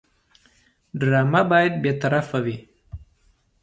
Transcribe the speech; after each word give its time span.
ډرامه 0.99 1.41
باید 1.51 1.73
بېطرفه 1.83 2.37
وي 2.45 2.57